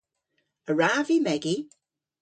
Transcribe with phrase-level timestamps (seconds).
[0.69, 1.55] A wrav vy megi?